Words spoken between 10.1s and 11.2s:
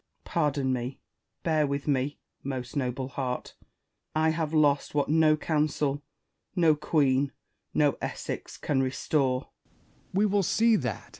We will see that.